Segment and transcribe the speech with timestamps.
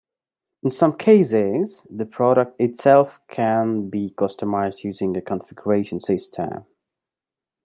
[0.63, 6.65] In some cases, the product itself can be customized using a configuration system.